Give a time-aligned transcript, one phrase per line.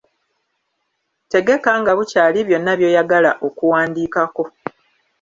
[1.31, 4.43] Tegeka nga bukyali byonna by'oyagala okuwandiikako.